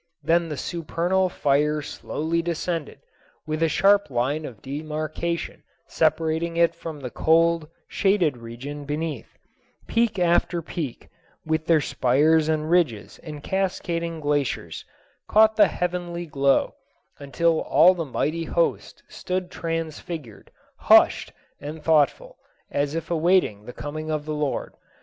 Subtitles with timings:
[0.23, 3.01] Then the supernal fire slowly descended,
[3.45, 9.37] with a sharp line of demarcation separating it from the cold, shaded region beneath;
[9.85, 11.07] peak after peak,
[11.45, 14.85] with their spires and ridges and cascading glaciers,
[15.27, 16.73] caught the heavenly glow,
[17.19, 22.39] until all the mighty host stood transfigured, hushed, and thoughtful,
[22.71, 24.73] as if awaiting the coming of the Lord.